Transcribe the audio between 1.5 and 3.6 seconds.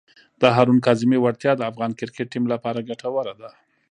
د افغان کرکټ ټیم لپاره ګټوره ده.